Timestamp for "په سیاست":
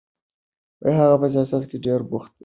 1.21-1.63